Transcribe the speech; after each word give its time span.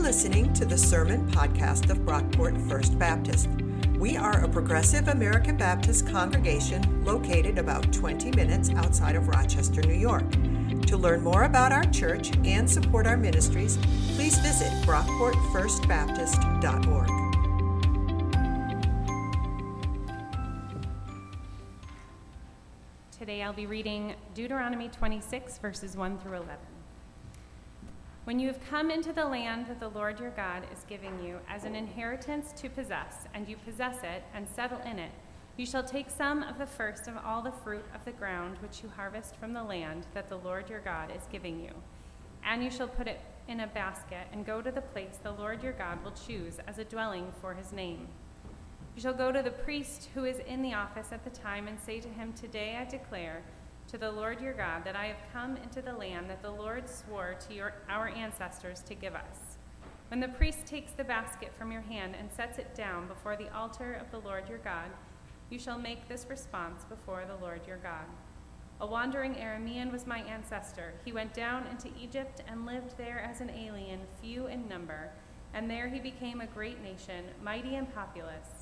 listening 0.00 0.52
to 0.54 0.64
the 0.64 0.78
Sermon 0.78 1.30
Podcast 1.30 1.90
of 1.90 1.98
Brockport 1.98 2.56
First 2.70 2.98
Baptist. 2.98 3.50
We 3.98 4.16
are 4.16 4.42
a 4.42 4.48
progressive 4.48 5.08
American 5.08 5.58
Baptist 5.58 6.08
congregation 6.08 7.04
located 7.04 7.58
about 7.58 7.92
20 7.92 8.30
minutes 8.30 8.70
outside 8.70 9.14
of 9.14 9.28
Rochester, 9.28 9.82
New 9.82 9.92
York. 9.92 10.24
To 10.86 10.96
learn 10.96 11.22
more 11.22 11.44
about 11.44 11.70
our 11.70 11.84
church 11.84 12.34
and 12.46 12.66
support 12.68 13.06
our 13.06 13.16
ministries, 13.18 13.76
please 14.14 14.38
visit 14.38 14.72
brockportfirstbaptist.org. 14.86 17.10
Today 23.18 23.42
I'll 23.42 23.52
be 23.52 23.66
reading 23.66 24.14
Deuteronomy 24.32 24.88
26, 24.88 25.58
verses 25.58 25.94
1 25.94 26.20
through 26.20 26.38
11. 26.38 26.69
When 28.30 28.38
you 28.38 28.46
have 28.46 28.64
come 28.70 28.92
into 28.92 29.12
the 29.12 29.24
land 29.24 29.66
that 29.66 29.80
the 29.80 29.88
Lord 29.88 30.20
your 30.20 30.30
God 30.30 30.62
is 30.72 30.84
giving 30.88 31.20
you 31.20 31.40
as 31.48 31.64
an 31.64 31.74
inheritance 31.74 32.52
to 32.60 32.70
possess, 32.70 33.26
and 33.34 33.48
you 33.48 33.56
possess 33.56 34.04
it 34.04 34.22
and 34.32 34.46
settle 34.48 34.78
in 34.82 35.00
it, 35.00 35.10
you 35.56 35.66
shall 35.66 35.82
take 35.82 36.08
some 36.08 36.44
of 36.44 36.56
the 36.56 36.64
first 36.64 37.08
of 37.08 37.14
all 37.26 37.42
the 37.42 37.50
fruit 37.50 37.84
of 37.92 38.04
the 38.04 38.12
ground 38.12 38.56
which 38.58 38.84
you 38.84 38.88
harvest 38.88 39.34
from 39.34 39.52
the 39.52 39.64
land 39.64 40.06
that 40.14 40.28
the 40.28 40.36
Lord 40.36 40.70
your 40.70 40.78
God 40.78 41.10
is 41.10 41.24
giving 41.32 41.58
you. 41.58 41.72
And 42.44 42.62
you 42.62 42.70
shall 42.70 42.86
put 42.86 43.08
it 43.08 43.20
in 43.48 43.58
a 43.58 43.66
basket 43.66 44.28
and 44.32 44.46
go 44.46 44.62
to 44.62 44.70
the 44.70 44.80
place 44.80 45.18
the 45.20 45.32
Lord 45.32 45.64
your 45.64 45.72
God 45.72 45.98
will 46.04 46.12
choose 46.12 46.58
as 46.68 46.78
a 46.78 46.84
dwelling 46.84 47.32
for 47.40 47.54
his 47.54 47.72
name. 47.72 48.06
You 48.94 49.02
shall 49.02 49.12
go 49.12 49.32
to 49.32 49.42
the 49.42 49.50
priest 49.50 50.08
who 50.14 50.24
is 50.24 50.38
in 50.38 50.62
the 50.62 50.74
office 50.74 51.08
at 51.10 51.24
the 51.24 51.30
time 51.30 51.66
and 51.66 51.80
say 51.80 51.98
to 51.98 52.08
him, 52.08 52.32
Today 52.34 52.78
I 52.80 52.84
declare 52.84 53.42
to 53.90 53.98
the 53.98 54.10
Lord 54.10 54.40
your 54.40 54.52
God 54.52 54.84
that 54.84 54.94
I 54.94 55.06
have 55.06 55.32
come 55.32 55.56
into 55.56 55.82
the 55.82 55.92
land 55.92 56.30
that 56.30 56.42
the 56.42 56.50
Lord 56.50 56.88
swore 56.88 57.34
to 57.48 57.54
your, 57.54 57.74
our 57.88 58.06
ancestors 58.06 58.82
to 58.82 58.94
give 58.94 59.16
us. 59.16 59.58
When 60.08 60.20
the 60.20 60.28
priest 60.28 60.64
takes 60.64 60.92
the 60.92 61.02
basket 61.02 61.52
from 61.58 61.72
your 61.72 61.80
hand 61.80 62.14
and 62.16 62.30
sets 62.30 62.58
it 62.58 62.72
down 62.76 63.08
before 63.08 63.34
the 63.34 63.52
altar 63.52 63.94
of 63.94 64.08
the 64.12 64.24
Lord 64.24 64.48
your 64.48 64.58
God, 64.58 64.90
you 65.50 65.58
shall 65.58 65.76
make 65.76 66.08
this 66.08 66.26
response 66.30 66.84
before 66.84 67.24
the 67.26 67.44
Lord 67.44 67.62
your 67.66 67.78
God. 67.78 68.06
A 68.80 68.86
wandering 68.86 69.34
Aramean 69.34 69.90
was 69.90 70.06
my 70.06 70.20
ancestor. 70.20 70.94
He 71.04 71.10
went 71.10 71.34
down 71.34 71.66
into 71.66 71.90
Egypt 72.00 72.42
and 72.46 72.66
lived 72.66 72.96
there 72.96 73.18
as 73.18 73.40
an 73.40 73.50
alien, 73.50 74.02
few 74.22 74.46
in 74.46 74.68
number, 74.68 75.10
and 75.52 75.68
there 75.68 75.88
he 75.88 75.98
became 75.98 76.40
a 76.40 76.46
great 76.46 76.80
nation, 76.80 77.24
mighty 77.42 77.74
and 77.74 77.92
populous. 77.92 78.59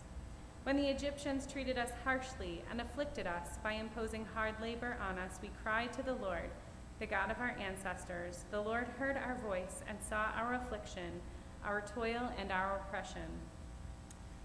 When 0.69 0.77
the 0.77 0.91
Egyptians 0.91 1.51
treated 1.51 1.79
us 1.79 1.89
harshly 2.05 2.63
and 2.71 2.79
afflicted 2.79 3.27
us 3.27 3.57
by 3.65 3.73
imposing 3.73 4.27
hard 4.35 4.55
labor 4.61 4.99
on 5.01 5.19
us, 5.19 5.39
we 5.41 5.51
cried 5.63 5.95
to 5.95 6.03
the 6.03 6.13
Lord, 6.13 6.51
the 6.99 7.07
God 7.07 7.31
of 7.31 7.39
our 7.39 7.57
ancestors. 7.59 8.45
The 8.51 8.61
Lord 8.61 8.87
heard 8.99 9.17
our 9.17 9.39
voice 9.43 9.81
and 9.89 9.97
saw 10.07 10.27
our 10.37 10.53
affliction, 10.53 11.23
our 11.65 11.81
toil, 11.81 12.31
and 12.37 12.53
our 12.53 12.77
oppression. 12.77 13.31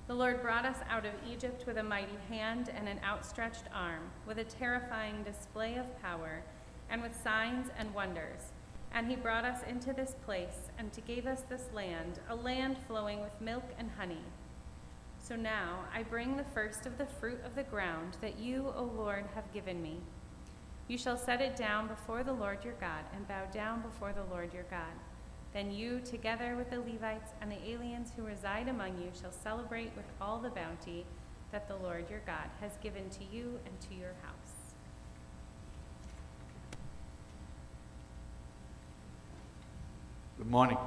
The 0.08 0.14
Lord 0.14 0.42
brought 0.42 0.64
us 0.64 0.78
out 0.90 1.06
of 1.06 1.12
Egypt 1.30 1.66
with 1.68 1.76
a 1.76 1.84
mighty 1.84 2.18
hand 2.30 2.70
and 2.74 2.88
an 2.88 3.02
outstretched 3.04 3.66
arm, 3.76 4.10
with 4.26 4.38
a 4.38 4.46
terrifying 4.46 5.24
display 5.24 5.76
of 5.76 6.02
power, 6.02 6.42
and 6.90 7.02
with 7.02 7.22
signs 7.22 7.68
and 7.78 7.94
wonders. 7.94 8.54
And 8.94 9.10
he 9.10 9.18
brought 9.18 9.44
us 9.44 9.60
into 9.68 9.92
this 9.92 10.16
place 10.24 10.72
and 10.78 10.90
gave 11.06 11.28
us 11.28 11.42
this 11.42 11.68
land, 11.74 12.22
a 12.30 12.36
land 12.36 12.78
flowing 12.88 13.20
with 13.20 13.42
milk 13.42 13.66
and 13.78 13.92
honey 13.98 14.24
so 15.24 15.38
now 15.38 15.80
I 15.96 16.04
bring 16.04 16.36
the 16.36 16.44
first 16.44 16.86
of 16.86 16.98
the 16.98 17.06
fruit 17.06 17.40
of 17.46 17.56
the 17.56 17.64
ground 17.64 18.18
that 18.20 18.38
you, 18.38 18.74
O 18.76 18.84
Lord, 18.84 19.24
have 19.36 19.54
given 19.54 19.82
me. 19.82 20.02
You 20.90 20.98
shall 20.98 21.18
set 21.18 21.40
it 21.40 21.56
down 21.56 21.88
before 21.88 22.26
the 22.26 22.34
Lord 22.34 22.66
your 22.66 22.74
God, 22.74 23.06
and 23.16 23.26
bow 23.26 23.46
down 23.46 23.82
before 23.82 24.12
the 24.12 24.26
Lord 24.30 24.54
your 24.54 24.66
God. 24.70 24.92
Then 25.54 25.72
you, 25.72 26.02
together 26.02 26.58
with 26.58 26.70
the 26.70 26.80
Levites 26.80 27.32
and 27.40 27.50
the 27.50 27.70
aliens 27.70 28.12
who 28.14 28.24
reside 28.24 28.68
among 28.68 28.98
you, 28.98 29.12
shall 29.20 29.32
celebrate 29.32 29.96
with 29.96 30.06
all 30.20 30.40
the 30.40 30.50
bounty 30.50 31.06
that 31.54 31.70
the 31.70 31.78
Lord 31.78 32.10
your 32.10 32.22
God 32.26 32.50
has 32.60 32.72
given 32.82 33.10
to 33.12 33.24
you 33.24 33.60
and 33.66 33.80
to 33.80 33.96
your 33.96 34.16
house. 34.24 34.74
Good 40.38 40.52
morning. 40.52 40.78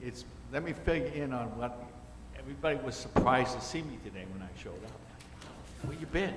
It's, 0.00 0.24
let 0.52 0.64
me 0.64 0.72
fill 0.72 0.96
you 0.96 1.04
in 1.04 1.32
on 1.32 1.46
what 1.56 1.91
Everybody 2.42 2.76
was 2.84 2.96
surprised 2.96 3.54
to 3.54 3.64
see 3.64 3.82
me 3.82 3.98
today 4.02 4.24
when 4.32 4.42
I 4.42 4.48
showed 4.60 4.72
up. 4.84 5.00
Where 5.84 5.96
you 5.96 6.06
been? 6.06 6.34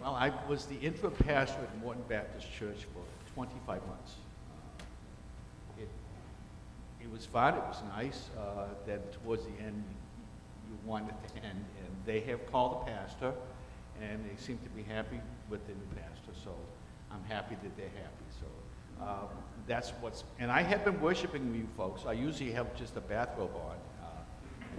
Well, 0.00 0.14
I 0.14 0.32
was 0.48 0.66
the 0.66 0.76
interim 0.76 1.12
pastor 1.12 1.58
at 1.60 1.82
Morton 1.82 2.04
Baptist 2.08 2.46
Church 2.52 2.86
for 2.94 3.02
25 3.34 3.84
months. 3.88 4.14
Uh, 4.48 5.82
it, 5.82 5.88
it 7.02 7.10
was 7.10 7.26
fun. 7.26 7.54
It 7.54 7.64
was 7.64 7.82
nice. 7.96 8.30
Uh, 8.38 8.66
then 8.86 9.00
towards 9.10 9.42
the 9.42 9.60
end, 9.60 9.82
you 10.68 10.78
wanted 10.84 11.14
to 11.26 11.36
end, 11.44 11.64
and 11.84 11.90
they 12.06 12.20
have 12.20 12.50
called 12.52 12.82
a 12.82 12.90
pastor, 12.90 13.32
and 14.00 14.24
they 14.24 14.40
seem 14.40 14.58
to 14.58 14.70
be 14.70 14.84
happy 14.84 15.20
with 15.50 15.66
the 15.66 15.72
new 15.72 16.00
pastor. 16.00 16.30
So 16.44 16.54
I'm 17.10 17.24
happy 17.24 17.56
that 17.60 17.76
they're 17.76 17.86
happy. 17.86 18.28
So 18.40 19.04
uh, 19.04 19.26
that's 19.66 19.90
what's. 20.00 20.22
And 20.38 20.48
I 20.48 20.62
have 20.62 20.84
been 20.84 21.00
worshiping 21.00 21.52
you 21.56 21.66
folks. 21.76 22.06
I 22.06 22.12
usually 22.12 22.52
have 22.52 22.72
just 22.76 22.96
a 22.96 23.00
bathrobe 23.00 23.56
on 23.56 23.76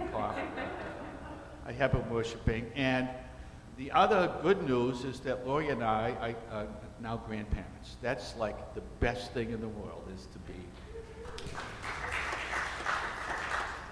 I 0.00 1.72
have 1.72 1.92
been 1.92 2.08
worshiping. 2.10 2.70
And 2.74 3.08
the 3.76 3.90
other 3.92 4.32
good 4.42 4.66
news 4.68 5.04
is 5.04 5.20
that 5.20 5.46
Lori 5.46 5.68
and 5.68 5.82
I 5.82 6.36
are 6.50 6.60
uh, 6.60 6.66
now 7.00 7.22
grandparents. 7.26 7.96
That's 8.02 8.36
like 8.36 8.74
the 8.74 8.82
best 9.00 9.32
thing 9.32 9.50
in 9.50 9.60
the 9.60 9.68
world 9.68 10.08
is 10.14 10.26
to 10.26 10.38
be. 10.40 10.54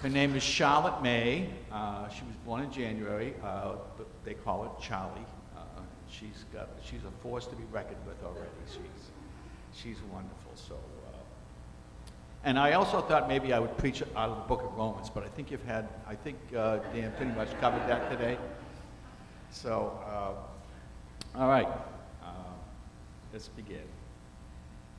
Her 0.02 0.08
name 0.08 0.34
is 0.34 0.42
Charlotte 0.42 1.02
May. 1.02 1.50
Uh, 1.70 2.08
she 2.08 2.24
was 2.24 2.34
born 2.46 2.62
in 2.62 2.72
January. 2.72 3.34
Uh, 3.42 3.74
but 3.98 4.06
they 4.24 4.34
call 4.34 4.62
her 4.62 4.70
Charlie. 4.80 5.26
Uh, 5.54 5.82
she's 6.08 6.44
got 6.52 6.70
she's 6.82 7.04
a 7.04 7.22
force 7.22 7.46
to 7.46 7.54
be 7.54 7.64
reckoned 7.70 8.00
with 8.06 8.22
already. 8.24 8.48
She's 8.66 9.10
she's 9.74 10.02
wonderful. 10.10 10.52
So 10.54 10.76
and 12.44 12.58
I 12.58 12.72
also 12.72 13.00
thought 13.02 13.28
maybe 13.28 13.52
I 13.52 13.58
would 13.58 13.76
preach 13.76 14.02
out 14.16 14.30
of 14.30 14.36
the 14.36 14.42
book 14.44 14.62
of 14.62 14.74
Romans, 14.76 15.10
but 15.10 15.24
I 15.24 15.28
think 15.28 15.50
you've 15.50 15.64
had, 15.64 15.88
I 16.06 16.14
think 16.14 16.38
uh, 16.56 16.78
Dan 16.94 17.12
pretty 17.16 17.32
much 17.32 17.48
covered 17.60 17.86
that 17.88 18.10
today. 18.10 18.38
So, 19.50 19.98
uh, 20.06 21.38
all 21.38 21.48
right, 21.48 21.68
uh, 22.22 22.26
let's 23.32 23.48
begin. 23.48 23.82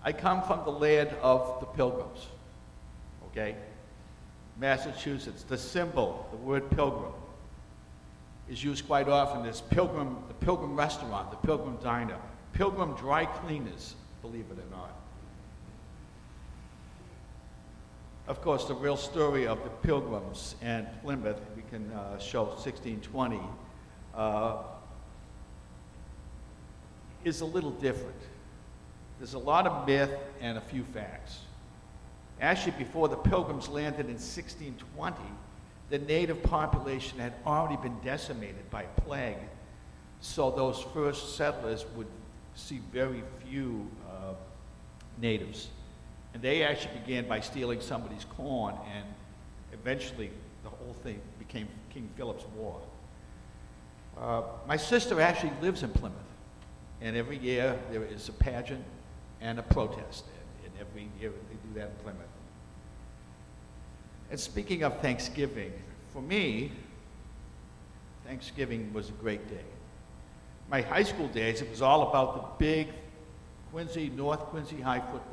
I 0.03 0.12
come 0.12 0.44
from 0.44 0.63
the 0.66 0.72
land 0.72 1.09
of 1.22 1.59
the 1.59 1.66
pilgrims, 1.68 2.28
okay? 3.28 3.56
Massachusetts, 4.59 5.44
the 5.44 5.58
symbol, 5.58 6.28
the 6.31 6.38
word 6.38 6.69
pilgrim, 6.72 7.13
is 8.50 8.63
used 8.63 8.85
quite 8.85 9.08
often. 9.08 9.44
There's 9.44 9.62
pilgrim, 9.62 10.18
the 10.28 10.34
pilgrim 10.35 10.75
restaurant, 10.75 11.31
the 11.31 11.38
pilgrim 11.38 11.78
diner, 11.81 12.18
pilgrim 12.53 12.94
dry 12.96 13.25
cleaners, 13.25 13.96
believe 14.22 14.46
it 14.52 14.59
or 14.59 14.75
not. 14.75 14.91
Of 18.31 18.42
course, 18.42 18.64
the 18.64 18.74
real 18.74 18.96
story 18.96 19.46
of 19.46 19.62
the 19.66 19.69
Pilgrims 19.86 20.56
and 20.62 20.88
Plymouth, 21.03 21.42
we 21.53 21.64
can 21.69 21.92
uh, 21.92 22.18
show 22.18 22.44
1620, 22.44 23.38
uh, 24.16 24.64
is 27.25 27.41
a 27.41 27.46
little 27.46 27.72
different. 27.72 28.16
There's 29.20 29.34
a 29.34 29.40
lot 29.40 29.68
of 29.68 29.86
myth 29.86 30.12
and 30.40 30.58
a 30.58 30.62
few 30.62 30.86
facts. 30.94 31.40
Actually, 32.40 32.72
before 32.78 33.09
the 33.09 33.18
Pilgrims 33.18 33.68
landed 33.68 34.06
in 34.06 34.14
1620, 34.14 35.18
the 35.90 36.00
native 36.00 36.41
population 36.41 37.20
had 37.20 37.34
already 37.46 37.75
been 37.84 38.00
decimated 38.02 38.72
by 38.72 38.84
plague, 39.06 39.36
so 40.22 40.52
those 40.52 40.81
first 40.94 41.36
settlers 41.36 41.86
would 41.97 42.08
see 42.56 42.80
very 42.94 43.24
few 43.46 43.91
uh, 44.09 44.36
natives. 45.20 45.68
And 46.33 46.41
they 46.41 46.63
actually 46.63 46.99
began 46.99 47.28
by 47.28 47.39
stealing 47.41 47.81
somebody's 47.81 48.25
corn, 48.25 48.75
and 48.95 49.05
eventually 49.73 50.31
the 50.63 50.69
whole 50.69 50.95
thing 51.03 51.19
became 51.39 51.67
King 51.89 52.09
Philip's 52.16 52.45
War. 52.55 52.79
Uh, 54.17 54.43
my 54.67 54.78
sister 54.78 55.19
actually 55.19 55.53
lives 55.61 55.83
in 55.83 55.89
Plymouth, 55.89 56.17
and 57.01 57.17
every 57.17 57.37
year 57.37 57.78
there 57.91 58.03
is 58.03 58.29
a 58.29 58.33
pageant 58.33 58.83
and 59.41 59.59
a 59.59 59.63
protest, 59.63 60.25
and, 60.63 60.72
and 60.72 60.81
every 60.81 61.09
year 61.19 61.31
they 61.49 61.55
do 61.67 61.79
that 61.79 61.89
in 61.89 61.95
Plymouth. 62.03 62.22
And 64.29 64.39
speaking 64.39 64.83
of 64.83 64.99
Thanksgiving, 65.01 65.73
for 66.13 66.22
me, 66.22 66.72
Thanksgiving 68.25 68.93
was 68.93 69.09
a 69.09 69.13
great 69.13 69.49
day. 69.49 69.66
My 70.69 70.81
high 70.81 71.03
school 71.03 71.28
days, 71.28 71.61
it 71.61 71.69
was 71.69 71.81
all 71.81 72.09
about 72.09 72.59
the 72.59 72.66
big 72.66 72.87
Quincy, 73.72 74.09
North 74.09 74.39
Quincy 74.39 74.79
High 74.79 74.99
football. 74.99 75.30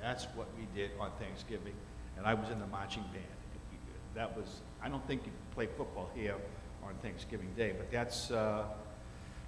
That's 0.00 0.24
what 0.34 0.48
we 0.58 0.66
did 0.74 0.90
on 1.00 1.10
Thanksgiving, 1.18 1.74
and 2.16 2.26
I 2.26 2.34
was 2.34 2.50
in 2.50 2.58
the 2.58 2.66
marching 2.66 3.04
band. 3.12 3.24
That 4.14 4.36
was, 4.36 4.62
I 4.82 4.88
don't 4.88 5.06
think 5.06 5.22
you 5.24 5.32
play 5.54 5.66
football 5.66 6.10
here 6.14 6.34
on 6.82 6.94
Thanksgiving 7.02 7.52
Day, 7.56 7.74
but 7.76 7.90
that's 7.90 8.30
uh, 8.30 8.64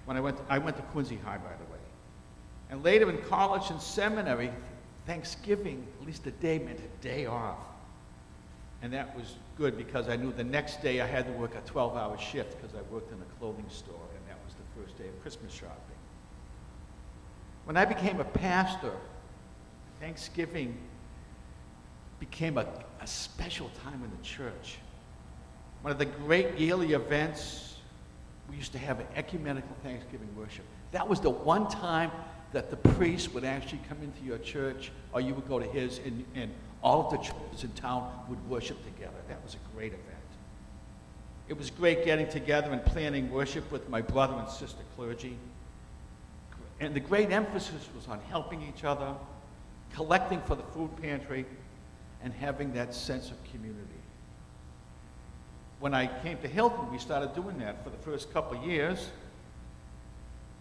when 0.05 0.17
I 0.17 0.21
went, 0.21 0.37
to, 0.37 0.43
I 0.49 0.57
went 0.59 0.77
to 0.77 0.83
Quincy 0.83 1.17
High, 1.17 1.37
by 1.37 1.51
the 1.51 1.71
way. 1.71 1.79
And 2.69 2.83
later 2.83 3.09
in 3.09 3.17
college 3.23 3.69
and 3.69 3.81
seminary, 3.81 4.51
Thanksgiving, 5.05 5.85
at 5.99 6.07
least 6.07 6.25
a 6.27 6.31
day, 6.31 6.59
meant 6.59 6.79
a 6.79 7.03
day 7.03 7.25
off. 7.25 7.57
And 8.81 8.93
that 8.93 9.15
was 9.15 9.35
good 9.57 9.77
because 9.77 10.09
I 10.09 10.15
knew 10.15 10.31
the 10.31 10.43
next 10.43 10.81
day 10.81 11.01
I 11.01 11.07
had 11.07 11.25
to 11.25 11.31
work 11.33 11.53
a 11.55 11.61
12 11.69 11.97
hour 11.97 12.17
shift 12.17 12.59
because 12.59 12.75
I 12.75 12.81
worked 12.93 13.11
in 13.11 13.21
a 13.21 13.39
clothing 13.39 13.65
store, 13.69 14.07
and 14.15 14.27
that 14.27 14.37
was 14.45 14.55
the 14.55 14.81
first 14.81 14.97
day 14.97 15.07
of 15.07 15.21
Christmas 15.21 15.51
shopping. 15.51 15.75
When 17.65 17.77
I 17.77 17.85
became 17.85 18.19
a 18.19 18.25
pastor, 18.25 18.93
Thanksgiving 20.01 20.75
became 22.19 22.57
a, 22.57 22.65
a 22.99 23.07
special 23.07 23.69
time 23.83 24.03
in 24.03 24.09
the 24.09 24.23
church. 24.23 24.79
One 25.83 25.91
of 25.91 25.99
the 25.99 26.05
great 26.05 26.57
yearly 26.57 26.93
events, 26.93 27.77
we 28.49 28.55
used 28.57 28.71
to 28.73 28.79
have 28.79 28.99
an 28.99 29.07
ecumenical 29.15 29.75
Thanksgiving 29.83 30.27
worship. 30.35 30.65
That 30.91 31.07
was 31.07 31.21
the 31.21 31.29
one 31.29 31.69
time 31.69 32.11
that 32.51 32.69
the 32.71 32.77
priest 32.77 33.33
would 33.33 33.45
actually 33.45 33.79
come 33.87 33.99
into 34.01 34.23
your 34.25 34.39
church, 34.39 34.91
or 35.13 35.21
you 35.21 35.33
would 35.35 35.47
go 35.47 35.59
to 35.59 35.65
his, 35.65 35.99
and, 35.99 36.25
and 36.35 36.51
all 36.83 37.05
of 37.05 37.11
the 37.11 37.17
churches 37.17 37.63
in 37.63 37.71
town 37.73 38.11
would 38.27 38.49
worship 38.49 38.83
together. 38.83 39.17
That 39.29 39.41
was 39.43 39.53
a 39.55 39.75
great 39.75 39.93
event. 39.93 40.05
It 41.47 41.57
was 41.57 41.69
great 41.69 42.05
getting 42.05 42.27
together 42.27 42.71
and 42.71 42.83
planning 42.83 43.31
worship 43.31 43.71
with 43.71 43.87
my 43.87 44.01
brother 44.01 44.33
and 44.33 44.49
sister 44.49 44.81
clergy. 44.95 45.37
And 46.79 46.95
the 46.95 46.99
great 46.99 47.31
emphasis 47.31 47.87
was 47.95 48.07
on 48.07 48.19
helping 48.29 48.61
each 48.63 48.83
other, 48.83 49.13
collecting 49.93 50.41
for 50.41 50.55
the 50.55 50.63
food 50.63 50.89
pantry, 51.01 51.45
and 52.23 52.33
having 52.33 52.73
that 52.73 52.93
sense 52.93 53.31
of 53.31 53.37
community. 53.51 53.85
When 55.79 55.93
I 55.93 56.07
came 56.21 56.37
to 56.39 56.47
Hilton, 56.47 56.91
we 56.91 56.99
started 56.99 57.33
doing 57.33 57.57
that 57.59 57.83
for 57.83 57.89
the 57.89 57.97
first 57.97 58.31
couple 58.31 58.59
of 58.59 58.63
years. 58.63 59.09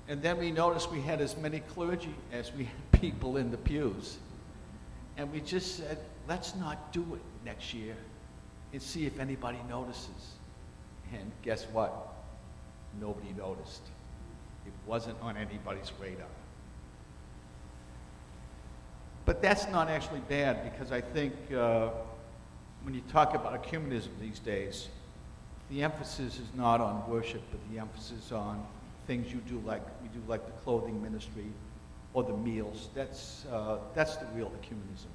And 0.09 0.23
then 0.23 0.39
we 0.39 0.51
noticed 0.51 0.91
we 0.91 1.03
had 1.03 1.21
as 1.21 1.37
many 1.37 1.61
clergy 1.61 2.15
as 2.33 2.53
we 2.55 2.65
had 2.65 2.93
people 3.01 3.37
in 3.37 3.51
the 3.51 3.59
pews. 3.59 4.17
And 5.17 5.31
we 5.31 5.41
just 5.41 5.77
said, 5.77 5.99
let's 6.27 6.57
not 6.57 6.93
do 6.93 7.03
it 7.15 7.21
next 7.45 7.75
year 7.75 7.95
and 8.73 8.81
see 8.81 9.05
if 9.05 9.21
anybody 9.21 9.59
notices. 9.69 10.35
And 11.13 11.31
guess 11.43 11.65
what? 11.73 11.93
Nobody 13.01 13.35
noticed. 13.37 13.83
It 14.67 14.73
wasn't 14.87 15.21
on 15.21 15.37
anybody's 15.37 15.93
radar. 16.01 16.27
But 19.31 19.41
that's 19.41 19.69
not 19.69 19.89
actually 19.89 20.23
bad 20.29 20.65
because 20.65 20.91
I 20.91 21.01
think 21.01 21.33
uh, 21.57 21.91
when 22.83 22.95
you 22.95 23.01
talk 23.13 23.37
about 23.37 23.63
ecumenism 23.63 24.09
these 24.21 24.41
days, 24.41 24.89
the 25.71 25.85
emphasis 25.85 26.41
is 26.41 26.49
not 26.57 26.81
on 26.81 27.09
worship, 27.09 27.41
but 27.53 27.61
the 27.71 27.79
emphasis 27.79 28.33
on 28.33 28.67
things 29.07 29.33
you 29.33 29.39
do 29.49 29.63
like 29.65 29.83
we 30.03 30.09
do 30.09 30.21
like 30.27 30.45
the 30.47 30.63
clothing 30.63 31.01
ministry 31.01 31.47
or 32.13 32.25
the 32.25 32.37
meals. 32.39 32.89
That's, 32.93 33.47
uh, 33.53 33.79
that's 33.95 34.17
the 34.17 34.27
real 34.35 34.51
ecumenism. 34.61 35.13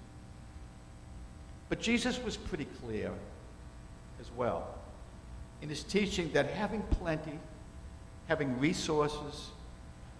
But 1.67 1.81
Jesus 1.81 2.17
was 2.23 2.38
pretty 2.38 2.67
clear 2.85 3.12
as 4.21 4.31
well 4.31 4.75
in 5.62 5.67
his 5.67 5.83
teaching 5.83 6.31
that 6.31 6.51
having 6.51 6.83
plenty, 6.83 7.38
having 8.29 8.57
resources, 8.62 9.50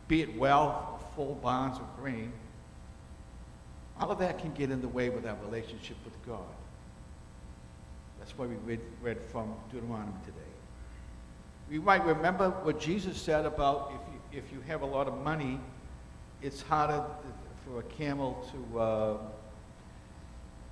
be 0.10 0.22
it 0.22 0.38
wealth 0.38 0.76
or 0.92 1.00
full 1.16 1.36
barns 1.36 1.78
of 1.78 1.86
grain, 1.98 2.34
all 4.00 4.12
of 4.12 4.20
that 4.20 4.40
can 4.40 4.54
get 4.54 4.72
in 4.72 4.82
the 4.82 4.88
way 4.88 5.10
with 5.10 5.26
our 5.26 5.38
relationship 5.46 5.98
with 6.04 6.26
God. 6.26 6.44
That's 8.20 8.38
why 8.38 8.46
we 8.46 8.56
read, 8.66 8.82
read 9.02 9.18
from 9.32 9.54
Deuteronomy 9.72 10.14
today. 10.26 10.40
We 11.70 11.80
might 11.80 12.06
remember 12.06 12.50
what 12.50 12.80
Jesus 12.80 13.22
said 13.22 13.46
about 13.46 13.92
if 13.94 14.14
you, 14.14 14.40
if 14.40 14.52
you 14.52 14.62
have 14.68 14.82
a 14.82 14.86
lot 14.86 15.08
of 15.08 15.24
money, 15.24 15.60
it's 16.42 16.62
harder 16.62 17.04
for 17.66 17.80
a 17.80 17.84
camel 17.84 18.46
to 18.52 18.80
uh, 18.80 19.18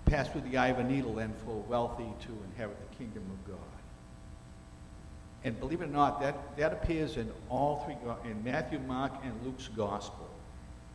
pass 0.05 0.27
through 0.27 0.41
the 0.41 0.57
eye 0.57 0.67
of 0.67 0.79
a 0.79 0.83
needle 0.83 1.15
than 1.15 1.33
for 1.45 1.51
a 1.51 1.69
wealthy 1.69 2.07
to 2.21 2.37
inherit 2.51 2.77
the 2.89 2.95
kingdom 2.97 3.23
of 3.31 3.51
God. 3.51 3.59
And 5.43 5.59
believe 5.59 5.81
it 5.81 5.85
or 5.85 5.87
not, 5.87 6.21
that, 6.21 6.57
that 6.57 6.73
appears 6.73 7.17
in 7.17 7.31
all 7.49 7.83
three, 7.85 7.95
in 8.29 8.43
Matthew, 8.43 8.79
Mark, 8.79 9.13
and 9.23 9.33
Luke's 9.43 9.67
gospel. 9.67 10.29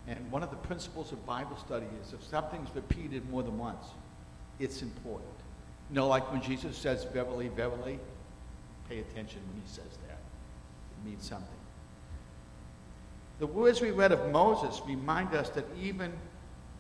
And 0.09 0.31
one 0.33 0.43
of 0.43 0.51
the 0.51 0.57
principles 0.57 1.13
of 1.13 1.25
Bible 1.27 1.57
study 1.59 1.87
is 2.03 2.15
if 2.15 2.25
something's 2.25 2.75
repeated 2.75 3.29
more 3.31 3.43
than 3.43 3.59
once, 3.59 3.85
it's 4.59 4.81
important. 4.81 5.29
You 5.91 5.97
know, 5.97 6.09
like 6.09 6.31
when 6.33 6.41
Jesus 6.41 6.77
says, 6.77 7.05
verily, 7.05 7.49
verily, 7.49 7.99
pay 8.89 9.01
attention 9.01 9.41
when 9.53 9.63
he 9.63 9.69
says 9.69 9.99
that. 10.09 10.19
It 10.19 11.09
means 11.09 11.25
something. 11.25 11.47
The 13.39 13.47
words 13.47 13.81
we 13.81 13.91
read 13.91 14.11
of 14.13 14.33
Moses 14.33 14.81
remind 14.87 15.35
us 15.35 15.51
that 15.51 15.65
even 15.81 16.13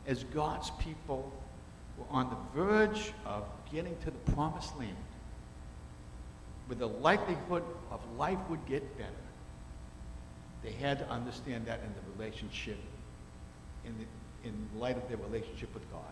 as 0.06 0.24
God's 0.24 0.70
people 0.78 1.30
were 1.98 2.06
on 2.10 2.30
the 2.30 2.60
verge 2.60 3.12
of 3.26 3.44
getting 3.70 3.96
to 3.98 4.06
the 4.06 4.32
promised 4.32 4.76
land, 4.78 4.96
where 6.66 6.78
the 6.78 6.88
likelihood 6.88 7.62
of 7.90 8.00
life 8.16 8.38
would 8.48 8.64
get 8.66 8.96
better, 8.96 9.10
they 10.62 10.72
had 10.72 10.98
to 10.98 11.08
understand 11.08 11.66
that 11.66 11.80
in 11.80 11.92
the 11.92 12.18
relationship, 12.18 12.78
in, 13.84 13.94
the, 13.98 14.48
in 14.48 14.80
light 14.80 14.96
of 14.96 15.08
their 15.08 15.18
relationship 15.18 15.72
with 15.74 15.90
God. 15.90 16.02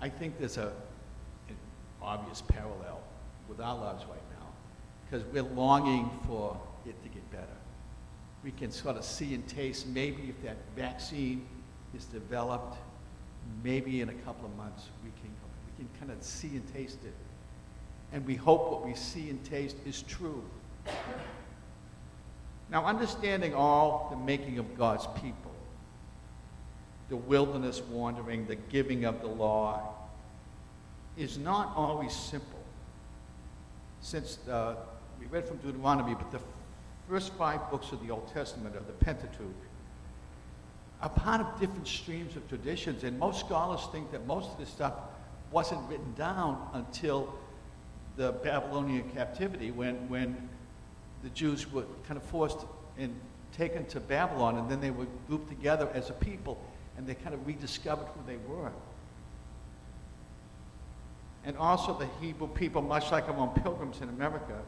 I 0.00 0.08
think 0.08 0.38
there's 0.38 0.58
a, 0.58 0.72
an 1.48 1.56
obvious 2.02 2.42
parallel 2.42 3.00
with 3.48 3.60
our 3.60 3.76
lives 3.76 4.04
right 4.04 4.20
now, 4.38 4.46
because 5.04 5.26
we're 5.32 5.42
longing 5.42 6.10
for 6.26 6.60
it 6.86 7.00
to 7.02 7.08
get 7.08 7.30
better. 7.30 7.46
We 8.44 8.50
can 8.50 8.70
sort 8.70 8.96
of 8.96 9.04
see 9.04 9.34
and 9.34 9.46
taste 9.48 9.86
maybe 9.88 10.28
if 10.28 10.42
that 10.44 10.56
vaccine 10.76 11.46
is 11.96 12.04
developed, 12.04 12.76
maybe 13.64 14.00
in 14.00 14.08
a 14.08 14.14
couple 14.14 14.46
of 14.46 14.56
months 14.56 14.88
we 15.04 15.10
can, 15.20 15.30
we 15.66 15.84
can 15.84 15.98
kind 15.98 16.12
of 16.12 16.22
see 16.24 16.48
and 16.48 16.74
taste 16.74 16.98
it. 17.04 17.14
And 18.12 18.24
we 18.26 18.34
hope 18.34 18.70
what 18.70 18.86
we 18.86 18.94
see 18.94 19.30
and 19.30 19.44
taste 19.44 19.76
is 19.84 20.02
true. 20.02 20.44
Now, 22.70 22.84
understanding 22.84 23.54
all 23.54 24.08
the 24.10 24.16
making 24.16 24.58
of 24.58 24.76
God's 24.76 25.06
people, 25.20 25.45
the 27.08 27.16
wilderness 27.16 27.80
wandering, 27.82 28.46
the 28.46 28.56
giving 28.56 29.04
of 29.04 29.20
the 29.20 29.28
law, 29.28 29.94
is 31.16 31.38
not 31.38 31.72
always 31.76 32.14
simple. 32.14 32.58
Since 34.00 34.38
uh, 34.48 34.76
we 35.18 35.26
read 35.26 35.46
from 35.46 35.58
Deuteronomy, 35.58 36.14
but 36.14 36.30
the 36.30 36.40
first 37.08 37.32
five 37.34 37.70
books 37.70 37.92
of 37.92 38.04
the 38.06 38.12
Old 38.12 38.32
Testament, 38.32 38.76
of 38.76 38.86
the 38.86 38.92
Pentateuch, 38.92 39.54
are 41.00 41.08
part 41.10 41.40
of 41.40 41.60
different 41.60 41.86
streams 41.86 42.36
of 42.36 42.48
traditions, 42.48 43.04
and 43.04 43.18
most 43.18 43.40
scholars 43.40 43.86
think 43.92 44.10
that 44.12 44.26
most 44.26 44.50
of 44.50 44.58
this 44.58 44.68
stuff 44.68 44.94
wasn't 45.52 45.80
written 45.88 46.12
down 46.14 46.68
until 46.72 47.32
the 48.16 48.32
Babylonian 48.32 49.08
captivity 49.10 49.70
when, 49.70 50.08
when 50.08 50.48
the 51.22 51.28
Jews 51.30 51.70
were 51.70 51.84
kind 52.06 52.16
of 52.16 52.22
forced 52.24 52.58
and 52.98 53.14
taken 53.52 53.84
to 53.86 54.00
Babylon, 54.00 54.58
and 54.58 54.70
then 54.70 54.80
they 54.80 54.90
were 54.90 55.06
grouped 55.28 55.48
together 55.48 55.88
as 55.94 56.10
a 56.10 56.14
people, 56.14 56.58
and 56.96 57.06
they 57.06 57.14
kind 57.14 57.34
of 57.34 57.46
rediscovered 57.46 58.06
who 58.08 58.20
they 58.26 58.38
were. 58.48 58.72
And 61.44 61.56
also 61.56 61.96
the 61.96 62.08
Hebrew 62.20 62.48
people, 62.48 62.82
much 62.82 63.12
like 63.12 63.28
among 63.28 63.50
pilgrims 63.50 64.00
in 64.00 64.08
America, 64.08 64.58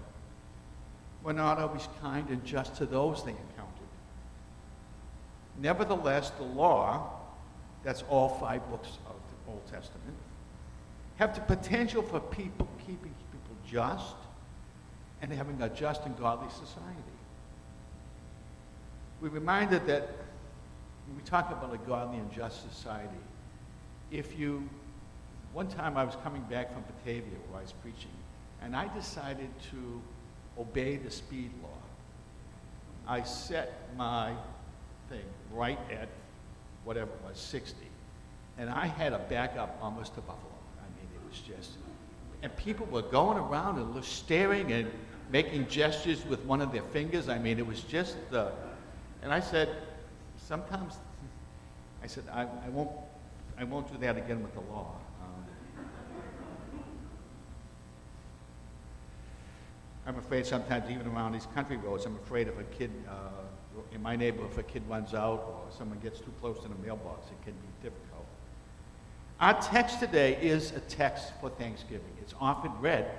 were 1.25 1.33
not 1.33 1.59
always 1.59 1.89
kind 2.01 2.29
and 2.31 2.45
just 2.45 2.77
to 2.77 2.87
those 2.87 3.25
they 3.25 3.33
encountered. 3.33 3.89
Nevertheless, 5.61 6.31
the 6.31 6.45
law, 6.45 7.11
that's 7.83 8.05
all 8.09 8.29
five 8.29 8.69
books 8.71 8.89
of 9.07 9.15
the 9.15 9.53
Old 9.53 9.67
Testament, 9.67 10.17
have 11.17 11.35
the 11.35 11.41
potential 11.41 12.03
for 12.03 12.21
people 12.21 12.69
keeping 12.79 13.13
people 13.33 13.57
just 13.67 14.15
and 15.21 15.33
having 15.33 15.61
a 15.63 15.69
just 15.69 16.05
and 16.05 16.17
godly 16.17 16.49
society. 16.51 16.95
We're 19.21 19.31
reminded 19.31 19.87
that 19.89 20.09
we 21.17 21.23
talk 21.23 21.51
about 21.51 21.75
a 21.75 21.79
godly 21.79 22.19
and 22.19 22.33
just 22.33 22.63
society, 22.71 23.09
if 24.11 24.39
you, 24.39 24.69
one 25.53 25.69
time 25.69 25.97
I 25.97 26.05
was 26.05 26.17
coming 26.23 26.43
back 26.43 26.73
from 26.73 26.83
Batavia 26.83 27.39
where 27.49 27.61
I 27.61 27.63
was 27.63 27.73
preaching, 27.73 28.11
and 28.63 28.75
I 28.75 28.93
decided 28.95 29.49
to 29.71 30.03
obey 30.59 30.97
the 30.97 31.11
speed 31.11 31.51
law. 31.63 31.69
I 33.07 33.23
set 33.23 33.73
my 33.97 34.33
thing 35.09 35.25
right 35.53 35.79
at 35.91 36.09
whatever 36.85 37.11
it 37.11 37.29
was, 37.29 37.39
60. 37.39 37.77
And 38.59 38.69
I 38.69 38.87
had 38.87 39.11
to 39.11 39.19
back 39.19 39.57
up 39.57 39.79
almost 39.81 40.15
to 40.17 40.21
Buffalo. 40.21 40.53
I 40.81 40.87
mean, 40.99 41.09
it 41.15 41.29
was 41.29 41.41
just, 41.41 41.79
and 42.43 42.55
people 42.57 42.87
were 42.87 43.03
going 43.03 43.39
around 43.39 43.79
and 43.79 44.05
staring 44.05 44.73
and 44.73 44.91
making 45.31 45.69
gestures 45.69 46.25
with 46.27 46.45
one 46.45 46.61
of 46.61 46.73
their 46.73 46.83
fingers. 46.83 47.29
I 47.29 47.39
mean, 47.39 47.59
it 47.59 47.67
was 47.67 47.83
just 47.83 48.17
the, 48.31 48.51
and 49.23 49.33
I 49.33 49.41
said, 49.41 49.69
sometimes, 50.49 50.95
I 52.03 52.07
said, 52.07 52.25
I, 52.33 52.43
I 52.43 52.69
won't, 52.71 52.91
I 53.59 53.65
won't 53.65 53.93
do 53.93 53.99
that 53.99 54.17
again 54.17 54.43
with 54.43 54.55
the 54.55 54.61
law. 54.61 54.95
Um, 55.21 55.45
I'm 60.07 60.17
afraid 60.17 60.47
sometimes, 60.47 60.91
even 60.91 61.07
around 61.09 61.33
these 61.33 61.47
country 61.55 61.77
roads, 61.77 62.07
I'm 62.07 62.17
afraid 62.17 62.49
if 62.49 62.59
a 62.59 62.65
kid 62.65 62.91
uh, 63.07 63.13
in 63.93 64.01
my 64.01 64.17
neighborhood, 64.17 64.51
if 64.53 64.59
a 64.59 64.63
kid 64.63 64.83
runs 64.89 65.13
out 65.13 65.45
or 65.47 65.67
someone 65.77 65.99
gets 65.99 66.19
too 66.19 66.33
close 66.41 66.59
to 66.61 66.69
the 66.69 66.75
mailbox, 66.77 67.27
it 67.31 67.45
can 67.45 67.53
be 67.53 67.69
difficult. 67.83 68.25
Our 69.41 69.61
text 69.61 70.01
today 70.01 70.39
is 70.41 70.73
a 70.73 70.81
text 70.81 71.33
for 71.43 71.51
Thanksgiving. 71.51 72.13
It's 72.23 72.35
often 72.41 72.73
read 72.81 73.11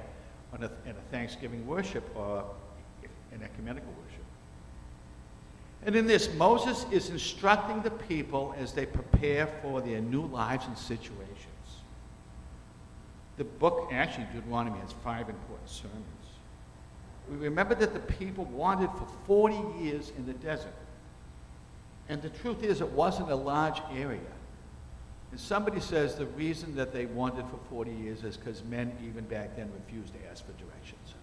a, 0.53 0.65
in 0.65 0.95
a 0.95 1.11
Thanksgiving 1.11 1.67
worship 1.67 2.09
or 2.15 2.43
in 3.31 3.43
ecumenical 3.43 3.93
worship. 4.03 4.25
And 5.85 5.95
in 5.95 6.07
this, 6.07 6.33
Moses 6.33 6.85
is 6.91 7.09
instructing 7.09 7.81
the 7.81 7.91
people 7.91 8.53
as 8.57 8.73
they 8.73 8.85
prepare 8.85 9.47
for 9.61 9.81
their 9.81 10.01
new 10.01 10.23
lives 10.23 10.65
and 10.67 10.77
situations. 10.77 11.45
The 13.37 13.45
book, 13.45 13.89
actually, 13.93 14.27
Deuteronomy, 14.33 14.79
has 14.79 14.93
five 15.03 15.29
important 15.29 15.69
sermons. 15.69 16.05
We 17.29 17.37
remember 17.37 17.75
that 17.75 17.93
the 17.93 17.99
people 17.99 18.45
wandered 18.45 18.89
for 18.91 19.07
40 19.25 19.83
years 19.83 20.11
in 20.17 20.25
the 20.25 20.33
desert. 20.33 20.73
And 22.09 22.21
the 22.21 22.29
truth 22.29 22.63
is, 22.63 22.81
it 22.81 22.91
wasn't 22.91 23.29
a 23.29 23.35
large 23.35 23.79
area. 23.95 24.19
And 25.31 25.39
somebody 25.39 25.79
says 25.79 26.15
the 26.15 26.25
reason 26.25 26.75
that 26.75 26.91
they 26.91 27.05
wandered 27.05 27.45
for 27.49 27.59
40 27.69 27.91
years 27.91 28.23
is 28.23 28.35
because 28.35 28.63
men, 28.63 28.91
even 29.07 29.23
back 29.25 29.55
then, 29.55 29.69
refused 29.85 30.13
to 30.13 30.19
ask 30.29 30.43
for 30.45 30.53
directions. 30.53 31.13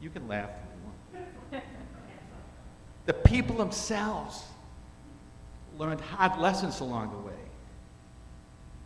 You 0.00 0.10
can 0.10 0.28
laugh. 0.28 0.50
The 3.06 3.14
people 3.14 3.56
themselves 3.56 4.44
learned 5.78 6.00
hard 6.00 6.38
lessons 6.38 6.80
along 6.80 7.10
the 7.10 7.18
way. 7.18 7.32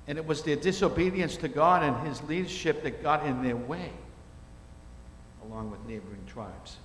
And 0.07 0.19
it 0.19 0.27
was 0.27 0.43
their 0.43 0.57
disobedience 0.57 1.37
to 1.39 1.49
God 1.49 1.83
and 1.83 2.07
his 2.07 2.23
leadership 2.25 2.83
that 2.83 3.03
got 3.03 3.27
in 3.27 3.43
their 3.43 3.57
way, 3.57 3.91
along 5.45 5.71
with 5.71 5.81
neighboring 5.87 6.25
tribes. 6.27 6.77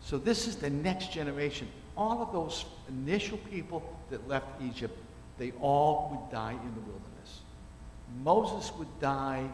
So 0.00 0.18
this 0.18 0.46
is 0.46 0.56
the 0.56 0.70
next 0.70 1.12
generation. 1.12 1.66
All 1.96 2.20
of 2.20 2.32
those 2.32 2.66
initial 2.88 3.38
people 3.38 3.82
that 4.10 4.28
left 4.28 4.46
Egypt, 4.62 4.96
they 5.38 5.52
all 5.60 6.10
would 6.10 6.34
die 6.34 6.52
in 6.52 6.74
the 6.74 6.80
wilderness. 6.80 7.40
Moses 8.22 8.70
would 8.78 9.00
die, 9.00 9.48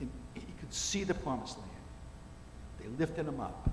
in, 0.00 0.10
he 0.34 0.52
could 0.60 0.72
see 0.72 1.02
the 1.02 1.14
promised 1.14 1.56
land. 1.58 1.70
They 2.80 2.88
lifted 2.98 3.26
him 3.26 3.40
up, 3.40 3.70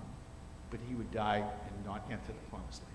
but 0.71 0.79
he 0.87 0.95
would 0.95 1.11
die 1.11 1.43
not 1.85 2.05
enter 2.09 2.27
the 2.27 2.49
promised 2.49 2.81
land. 2.83 2.93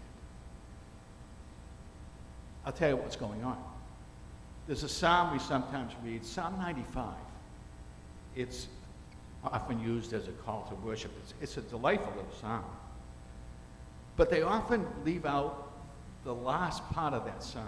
I'll 2.65 2.73
tell 2.73 2.91
you 2.91 2.97
what's 2.97 3.17
going 3.17 3.43
on. 3.43 3.63
There's 4.67 4.83
a 4.83 4.89
psalm 4.89 5.33
we 5.33 5.39
sometimes 5.39 5.93
read, 6.05 6.25
Psalm 6.25 6.59
95. 6.59 7.15
It's 8.37 8.69
often 9.43 9.81
used 9.81 10.13
as 10.13 10.29
a 10.29 10.33
call 10.33 10.63
to 10.69 10.75
worship. 10.87 11.11
It's, 11.23 11.35
it's 11.41 11.57
a 11.57 11.63
delightful 11.63 12.13
little 12.15 12.33
psalm. 12.41 12.65
But 14.17 14.31
they 14.31 14.43
often 14.43 14.87
leave 15.05 15.25
out 15.25 15.73
the 16.25 16.35
last 16.35 16.85
part 16.91 17.15
of 17.15 17.25
that 17.25 17.43
psalm 17.43 17.65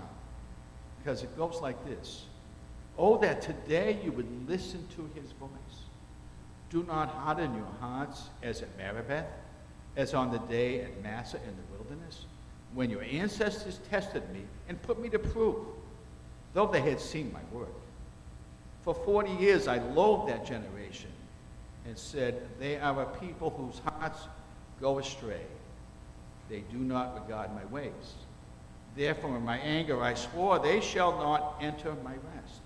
because 0.98 1.22
it 1.22 1.36
goes 1.36 1.60
like 1.60 1.82
this 1.86 2.26
Oh, 2.98 3.16
that 3.18 3.40
today 3.40 3.98
you 4.04 4.12
would 4.12 4.48
listen 4.48 4.86
to 4.96 5.10
his 5.18 5.32
voice. 5.32 5.48
Do 6.70 6.84
not 6.84 7.08
harden 7.08 7.54
your 7.54 7.68
hearts 7.80 8.28
as 8.42 8.62
at 8.62 8.76
Meribah, 8.76 9.24
as 9.96 10.14
on 10.14 10.30
the 10.30 10.38
day 10.38 10.80
at 10.80 11.02
Massah 11.02 11.38
in 11.38 11.54
the 11.54 11.76
wilderness, 11.76 12.24
when 12.74 12.90
your 12.90 13.02
ancestors 13.02 13.80
tested 13.90 14.22
me 14.32 14.40
and 14.68 14.80
put 14.82 15.00
me 15.00 15.08
to 15.10 15.18
proof 15.18 15.56
though 16.54 16.66
they 16.66 16.80
had 16.80 17.00
seen 17.00 17.32
my 17.32 17.40
work. 17.56 17.72
For 18.84 18.94
40 18.94 19.32
years 19.32 19.68
I 19.68 19.78
loathed 19.78 20.30
that 20.30 20.46
generation 20.46 21.10
and 21.86 21.96
said, 21.96 22.42
They 22.58 22.78
are 22.78 23.02
a 23.02 23.06
people 23.18 23.50
whose 23.50 23.80
hearts 23.80 24.20
go 24.80 24.98
astray. 24.98 25.42
They 26.48 26.60
do 26.70 26.78
not 26.78 27.14
regard 27.22 27.54
my 27.54 27.64
ways. 27.66 28.14
Therefore, 28.94 29.36
in 29.36 29.44
my 29.44 29.56
anger, 29.58 30.02
I 30.02 30.14
swore, 30.14 30.58
They 30.58 30.80
shall 30.80 31.12
not 31.12 31.56
enter 31.60 31.94
my 32.04 32.12
rest. 32.34 32.60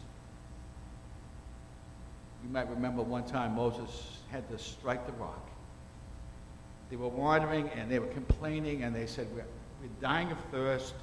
You 2.43 2.51
might 2.51 2.69
remember 2.69 3.03
one 3.03 3.25
time 3.25 3.55
Moses 3.55 4.19
had 4.31 4.49
to 4.51 4.59
strike 4.59 5.07
the 5.07 5.13
rock. 5.13 5.49
They 6.91 6.97
were 6.97 7.09
wandering 7.09 7.69
and 7.71 7.91
they 7.91 7.99
were 7.99 8.07
complaining, 8.09 8.85
and 8.85 8.95
they 8.95 9.07
said, 9.07 9.27
We're, 9.35 9.45
we're 9.81 9.89
dying 10.01 10.31
of 10.31 10.39
thirst. 10.51 10.95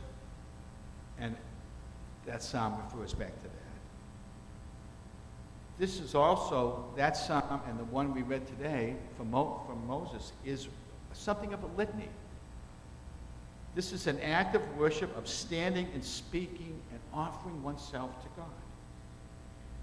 And 1.19 1.35
that 2.25 2.41
psalm 2.41 2.77
refers 2.85 3.13
back 3.13 3.35
to 3.35 3.43
that. 3.43 3.63
This 5.77 5.99
is 5.99 6.15
also, 6.15 6.85
that 6.95 7.17
psalm 7.17 7.61
and 7.67 7.79
the 7.79 7.85
one 7.85 8.13
we 8.13 8.21
read 8.21 8.47
today 8.47 8.95
from, 9.17 9.31
Mo, 9.31 9.61
from 9.67 9.85
Moses 9.87 10.31
is 10.45 10.67
something 11.13 11.53
of 11.53 11.63
a 11.63 11.67
litany. 11.77 12.09
This 13.75 13.91
is 13.91 14.07
an 14.07 14.19
act 14.21 14.55
of 14.55 14.61
worship 14.77 15.15
of 15.17 15.27
standing 15.27 15.87
and 15.93 16.03
speaking 16.03 16.79
and 16.91 16.99
offering 17.13 17.61
oneself 17.63 18.21
to 18.21 18.29
God. 18.37 18.45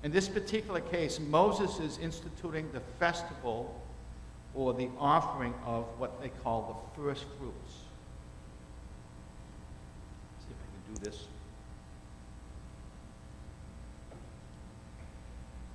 In 0.02 0.12
this 0.12 0.28
particular 0.28 0.80
case, 0.80 1.18
Moses 1.18 1.80
is 1.80 1.98
instituting 1.98 2.70
the 2.72 2.80
festival 2.98 3.82
or 4.54 4.74
the 4.74 4.88
offering 4.98 5.54
of 5.64 5.84
what 5.98 6.20
they 6.20 6.28
call 6.28 6.90
the 6.96 7.02
first 7.02 7.24
fruits. 7.38 7.74
Let's 10.34 10.44
see 10.44 10.50
if 10.50 10.56
I 10.60 10.66
can 10.72 10.94
do 10.94 11.00
this. 11.10 11.24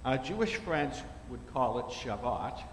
Our 0.03 0.17
Jewish 0.17 0.55
friends 0.58 1.01
would 1.29 1.39
call 1.51 1.79
it 1.79 1.86
Shavuot, 1.86 2.60
uh, 2.60 2.63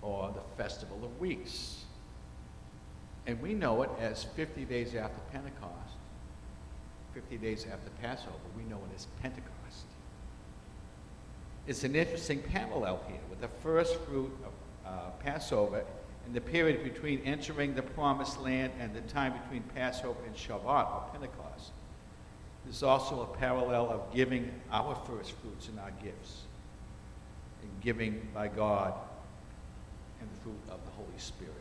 or 0.00 0.32
the 0.32 0.62
Festival 0.62 1.00
of 1.02 1.18
Weeks. 1.18 1.84
And 3.26 3.40
we 3.40 3.54
know 3.54 3.82
it 3.82 3.90
as 4.00 4.24
50 4.24 4.64
days 4.64 4.94
after 4.94 5.18
Pentecost, 5.32 5.96
50 7.14 7.38
days 7.38 7.66
after 7.72 7.90
Passover. 8.00 8.36
We 8.56 8.64
know 8.64 8.76
it 8.76 8.94
as 8.94 9.06
Pentecost. 9.20 9.61
It's 11.66 11.84
an 11.84 11.94
interesting 11.94 12.42
parallel 12.42 13.00
here 13.06 13.20
with 13.30 13.40
the 13.40 13.48
first 13.48 13.96
fruit 14.00 14.32
of 14.44 14.52
uh, 14.84 15.10
Passover 15.20 15.84
and 16.26 16.34
the 16.34 16.40
period 16.40 16.82
between 16.82 17.20
entering 17.20 17.74
the 17.74 17.82
promised 17.82 18.40
land 18.40 18.72
and 18.80 18.94
the 18.94 19.00
time 19.02 19.34
between 19.42 19.62
Passover 19.74 20.18
and 20.26 20.34
Shavuot 20.34 20.92
or 20.92 21.08
Pentecost. 21.12 21.72
There's 22.64 22.82
also 22.82 23.22
a 23.22 23.38
parallel 23.38 23.90
of 23.90 24.14
giving 24.14 24.52
our 24.70 24.94
first 25.06 25.32
fruits 25.40 25.68
and 25.68 25.78
our 25.80 25.90
gifts, 26.02 26.42
and 27.62 27.70
giving 27.80 28.26
by 28.32 28.48
God 28.48 28.94
and 30.20 30.28
the 30.30 30.42
fruit 30.42 30.60
of 30.70 30.84
the 30.84 30.90
Holy 30.92 31.18
Spirit. 31.18 31.54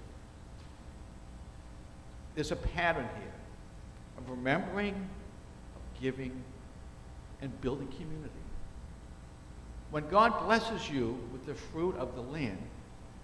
There's 2.36 2.51
a 2.51 2.55
pattern 2.55 3.08
here 3.20 3.34
of 4.17 4.29
remembering, 4.29 4.93
of 4.93 6.01
giving, 6.01 6.43
and 7.41 7.60
building 7.62 7.88
community. 7.88 8.40
When 9.91 10.07
God 10.07 10.45
blesses 10.45 10.89
you 10.89 11.19
with 11.33 11.45
the 11.45 11.53
fruit 11.53 11.95
of 11.98 12.15
the 12.15 12.21
land, 12.21 12.57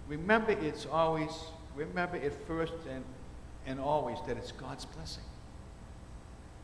remember 0.06 0.52
it's 0.52 0.86
always, 0.86 1.30
remember 1.74 2.16
it 2.18 2.34
first 2.46 2.74
and, 2.90 3.02
and 3.66 3.80
always 3.80 4.18
that 4.26 4.36
it's 4.36 4.52
God's 4.52 4.84
blessing. 4.84 5.24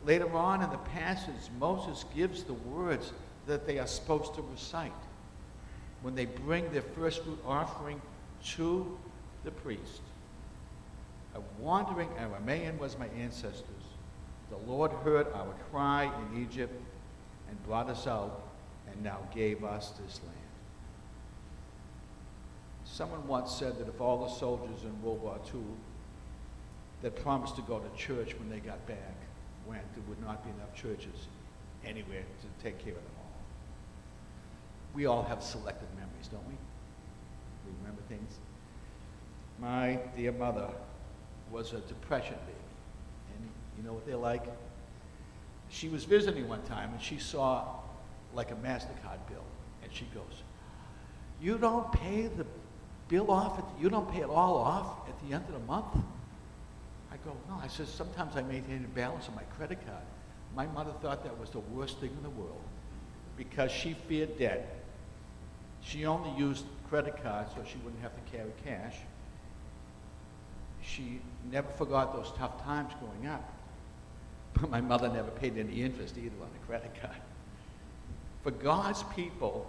Later 0.04 0.30
on 0.36 0.62
in 0.62 0.68
the 0.68 0.76
passage, 0.76 1.50
Moses 1.58 2.04
gives 2.14 2.44
the 2.44 2.52
words 2.52 3.12
that 3.46 3.66
they 3.66 3.78
are 3.78 3.86
supposed 3.86 4.34
to 4.34 4.44
recite 4.52 4.92
when 6.02 6.14
they 6.14 6.26
bring 6.26 6.70
their 6.70 6.82
first 6.82 7.24
fruit 7.24 7.38
offering 7.46 8.00
to 8.56 8.98
the 9.44 9.50
priest. 9.50 10.02
A 11.34 11.40
wandering 11.58 12.10
Aramaean 12.20 12.78
was 12.78 12.98
my 12.98 13.08
ancestors. 13.18 13.64
The 14.50 14.70
Lord 14.70 14.90
heard 15.02 15.26
our 15.34 15.54
cry 15.70 16.04
in 16.04 16.42
Egypt 16.42 16.78
and 17.48 17.66
brought 17.66 17.88
us 17.88 18.06
out 18.06 18.43
and 18.94 19.02
now 19.02 19.18
gave 19.34 19.64
us 19.64 19.90
this 19.90 20.20
land. 20.24 20.38
Someone 22.84 23.26
once 23.26 23.52
said 23.52 23.78
that 23.78 23.88
if 23.88 24.00
all 24.00 24.24
the 24.24 24.32
soldiers 24.32 24.84
in 24.84 25.02
World 25.02 25.22
War 25.22 25.38
II 25.52 25.60
that 27.02 27.16
promised 27.22 27.56
to 27.56 27.62
go 27.62 27.80
to 27.80 27.96
church 27.96 28.38
when 28.38 28.48
they 28.48 28.58
got 28.58 28.86
back 28.86 29.14
went, 29.66 29.82
there 29.94 30.04
would 30.08 30.20
not 30.22 30.44
be 30.44 30.50
enough 30.50 30.74
churches 30.74 31.26
anywhere 31.84 32.22
to 32.40 32.62
take 32.62 32.78
care 32.78 32.92
of 32.92 32.98
them 32.98 33.12
all. 33.18 33.32
We 34.94 35.06
all 35.06 35.22
have 35.24 35.42
selective 35.42 35.88
memories, 35.96 36.28
don't 36.30 36.46
we? 36.46 36.54
We 37.66 37.72
remember 37.80 38.02
things. 38.08 38.38
My 39.58 39.98
dear 40.16 40.32
mother 40.32 40.68
was 41.50 41.72
a 41.72 41.80
depression 41.80 42.36
baby. 42.46 42.58
And 43.36 43.48
you 43.76 43.84
know 43.84 43.92
what 43.92 44.06
they're 44.06 44.16
like? 44.16 44.44
She 45.68 45.88
was 45.88 46.04
visiting 46.04 46.48
one 46.48 46.62
time 46.62 46.92
and 46.92 47.02
she 47.02 47.18
saw 47.18 47.64
like 48.34 48.50
a 48.50 48.56
MasterCard 48.56 49.18
bill. 49.28 49.44
And 49.82 49.92
she 49.92 50.06
goes, 50.14 50.42
You 51.40 51.58
don't 51.58 51.90
pay 51.92 52.26
the 52.26 52.46
bill 53.08 53.30
off, 53.30 53.56
the, 53.56 53.82
you 53.82 53.88
don't 53.90 54.10
pay 54.10 54.20
it 54.20 54.28
all 54.28 54.56
off 54.56 55.08
at 55.08 55.14
the 55.26 55.34
end 55.34 55.44
of 55.48 55.52
the 55.54 55.66
month? 55.66 55.94
I 57.12 57.16
go, 57.24 57.36
no. 57.48 57.60
I 57.62 57.68
said, 57.68 57.86
sometimes 57.86 58.36
I 58.36 58.42
maintain 58.42 58.84
a 58.84 58.94
balance 58.94 59.28
on 59.28 59.36
my 59.36 59.44
credit 59.56 59.78
card. 59.86 60.02
My 60.56 60.66
mother 60.66 60.92
thought 61.00 61.22
that 61.22 61.38
was 61.38 61.50
the 61.50 61.60
worst 61.60 61.98
thing 61.98 62.10
in 62.10 62.22
the 62.22 62.30
world 62.30 62.60
because 63.36 63.70
she 63.70 63.94
feared 64.08 64.38
debt. 64.38 64.84
She 65.80 66.06
only 66.06 66.36
used 66.38 66.64
credit 66.88 67.22
cards 67.22 67.52
so 67.54 67.62
she 67.64 67.78
wouldn't 67.78 68.02
have 68.02 68.14
to 68.14 68.36
carry 68.36 68.50
cash. 68.64 68.96
She 70.82 71.20
never 71.50 71.68
forgot 71.72 72.14
those 72.14 72.32
tough 72.36 72.62
times 72.64 72.92
growing 73.00 73.26
up. 73.26 73.50
But 74.54 74.70
my 74.70 74.80
mother 74.80 75.08
never 75.08 75.32
paid 75.32 75.58
any 75.58 75.82
interest 75.82 76.16
either 76.16 76.36
on 76.40 76.48
the 76.52 76.64
credit 76.64 76.92
card. 77.00 77.16
For 78.44 78.52
God's 78.52 79.02
people, 79.16 79.66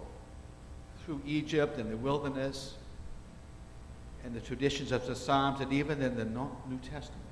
through 1.04 1.20
Egypt 1.26 1.78
and 1.78 1.90
the 1.90 1.96
wilderness, 1.96 2.74
and 4.22 4.34
the 4.34 4.40
traditions 4.40 4.92
of 4.92 5.06
the 5.06 5.16
Psalms, 5.16 5.60
and 5.60 5.72
even 5.72 6.02
in 6.02 6.16
the 6.16 6.24
New 6.24 6.78
Testament, 6.82 7.22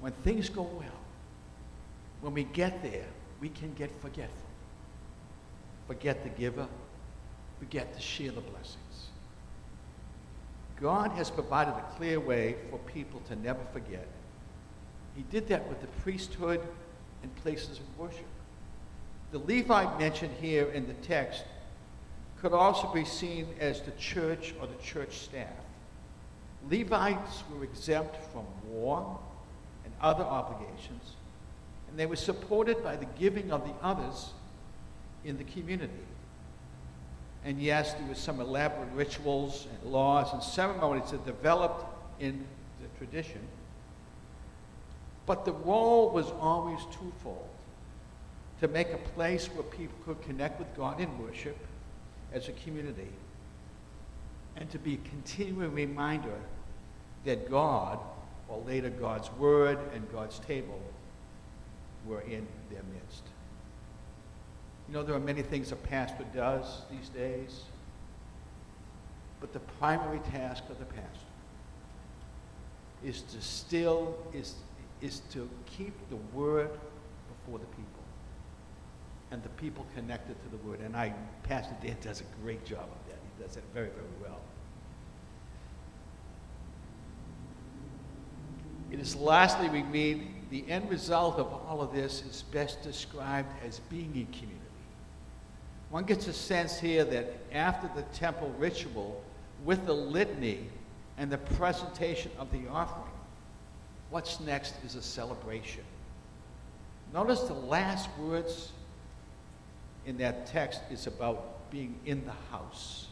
when 0.00 0.12
things 0.22 0.48
go 0.48 0.62
well, 0.62 1.00
when 2.20 2.34
we 2.34 2.44
get 2.44 2.82
there, 2.82 3.06
we 3.40 3.48
can 3.48 3.72
get 3.74 3.90
forgetful. 4.00 4.36
Forget 5.86 6.22
the 6.22 6.30
giver, 6.30 6.66
forget 7.58 7.94
to 7.94 8.00
share 8.00 8.30
the 8.30 8.40
blessings. 8.40 9.08
God 10.80 11.12
has 11.12 11.30
provided 11.30 11.72
a 11.72 11.84
clear 11.96 12.20
way 12.20 12.56
for 12.70 12.78
people 12.80 13.20
to 13.28 13.36
never 13.36 13.60
forget. 13.72 14.06
He 15.16 15.22
did 15.30 15.48
that 15.48 15.68
with 15.68 15.80
the 15.80 15.86
priesthood 16.02 16.60
and 17.22 17.34
places 17.36 17.78
of 17.78 17.98
worship. 17.98 18.26
The 19.34 19.40
Levite 19.40 19.98
mentioned 19.98 20.30
here 20.40 20.70
in 20.70 20.86
the 20.86 20.94
text 20.94 21.42
could 22.40 22.52
also 22.52 22.86
be 22.92 23.04
seen 23.04 23.48
as 23.58 23.80
the 23.80 23.90
church 23.98 24.54
or 24.60 24.68
the 24.68 24.80
church 24.80 25.16
staff. 25.16 25.50
Levites 26.70 27.42
were 27.50 27.64
exempt 27.64 28.14
from 28.32 28.44
war 28.64 29.18
and 29.84 29.92
other 30.00 30.22
obligations, 30.22 31.16
and 31.88 31.98
they 31.98 32.06
were 32.06 32.14
supported 32.14 32.80
by 32.84 32.94
the 32.94 33.06
giving 33.18 33.50
of 33.50 33.64
the 33.66 33.74
others 33.82 34.30
in 35.24 35.36
the 35.36 35.42
community. 35.42 35.92
And 37.44 37.60
yes, 37.60 37.94
there 37.94 38.06
were 38.06 38.14
some 38.14 38.40
elaborate 38.40 38.92
rituals 38.94 39.66
and 39.82 39.92
laws 39.92 40.32
and 40.32 40.44
ceremonies 40.44 41.10
that 41.10 41.26
developed 41.26 41.84
in 42.20 42.46
the 42.80 42.98
tradition. 42.98 43.40
But 45.26 45.44
the 45.44 45.54
role 45.54 46.10
was 46.10 46.30
always 46.40 46.78
twofold 46.92 47.48
to 48.60 48.68
make 48.68 48.92
a 48.92 48.98
place 48.98 49.46
where 49.48 49.64
people 49.64 49.96
could 50.04 50.22
connect 50.22 50.58
with 50.58 50.74
God 50.76 51.00
in 51.00 51.18
worship 51.18 51.56
as 52.32 52.48
a 52.48 52.52
community, 52.52 53.10
and 54.56 54.70
to 54.70 54.78
be 54.78 54.94
a 54.94 55.08
continuing 55.08 55.72
reminder 55.72 56.38
that 57.24 57.50
God, 57.50 57.98
or 58.48 58.62
later 58.66 58.90
God's 58.90 59.30
Word 59.32 59.78
and 59.94 60.10
God's 60.12 60.38
table, 60.40 60.80
were 62.06 62.20
in 62.22 62.46
their 62.70 62.82
midst. 62.92 63.22
You 64.88 64.94
know, 64.94 65.02
there 65.02 65.14
are 65.14 65.20
many 65.20 65.42
things 65.42 65.72
a 65.72 65.76
pastor 65.76 66.24
does 66.34 66.82
these 66.90 67.08
days, 67.08 67.62
but 69.40 69.52
the 69.52 69.60
primary 69.78 70.20
task 70.30 70.64
of 70.70 70.78
the 70.78 70.84
pastor 70.84 71.26
is 73.02 73.22
to 73.22 73.40
still, 73.40 74.16
is, 74.32 74.54
is 75.00 75.20
to 75.32 75.48
keep 75.66 75.94
the 76.10 76.16
word 76.36 76.70
before 77.28 77.58
the 77.58 77.66
people 77.66 78.03
and 79.34 79.42
the 79.42 79.48
people 79.50 79.84
connected 79.96 80.36
to 80.44 80.48
the 80.48 80.56
word. 80.68 80.78
And 80.78 80.96
I, 80.96 81.12
Pastor 81.42 81.74
Dan 81.82 81.96
does 82.00 82.20
a 82.20 82.42
great 82.42 82.64
job 82.64 82.84
of 82.84 83.08
that. 83.08 83.18
He 83.36 83.42
does 83.42 83.56
it 83.56 83.64
very, 83.74 83.88
very 83.88 84.06
well. 84.22 84.40
It 88.92 89.00
is 89.00 89.16
lastly 89.16 89.68
we 89.68 89.82
read 89.82 90.28
the 90.50 90.64
end 90.70 90.88
result 90.88 91.40
of 91.40 91.52
all 91.52 91.80
of 91.82 91.92
this 91.92 92.22
is 92.22 92.42
best 92.52 92.80
described 92.82 93.48
as 93.66 93.80
being 93.90 94.14
in 94.14 94.26
community. 94.26 94.60
One 95.90 96.04
gets 96.04 96.28
a 96.28 96.32
sense 96.32 96.78
here 96.78 97.02
that 97.04 97.34
after 97.52 97.90
the 97.96 98.02
temple 98.16 98.54
ritual, 98.56 99.20
with 99.64 99.84
the 99.84 99.94
litany 99.94 100.60
and 101.18 101.28
the 101.28 101.38
presentation 101.38 102.30
of 102.38 102.52
the 102.52 102.68
offering, 102.68 103.10
what's 104.10 104.38
next 104.38 104.74
is 104.84 104.94
a 104.94 105.02
celebration. 105.02 105.82
Notice 107.12 107.40
the 107.40 107.54
last 107.54 108.08
words 108.16 108.70
in 110.06 110.18
that 110.18 110.46
text 110.46 110.80
is 110.90 111.06
about 111.06 111.70
being 111.70 111.98
in 112.06 112.24
the 112.24 112.34
house. 112.50 113.08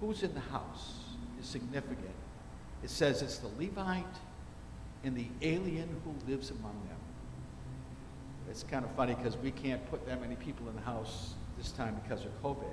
Who's 0.00 0.22
in 0.22 0.34
the 0.34 0.40
house 0.40 0.94
is 1.40 1.46
significant. 1.46 2.14
It 2.82 2.90
says 2.90 3.22
it's 3.22 3.38
the 3.38 3.48
Levite 3.58 4.04
and 5.04 5.16
the 5.16 5.26
alien 5.40 5.88
who 6.04 6.30
lives 6.30 6.50
among 6.50 6.74
them. 6.88 6.98
It's 8.50 8.64
kind 8.64 8.84
of 8.84 8.90
funny 8.92 9.14
because 9.14 9.36
we 9.36 9.50
can't 9.50 9.84
put 9.90 10.06
that 10.06 10.20
many 10.20 10.34
people 10.36 10.68
in 10.68 10.74
the 10.74 10.82
house 10.82 11.34
this 11.56 11.70
time 11.70 11.98
because 12.02 12.24
of 12.24 12.42
COVID. 12.42 12.70